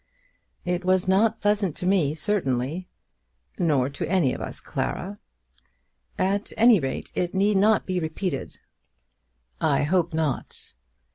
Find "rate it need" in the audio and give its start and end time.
6.79-7.57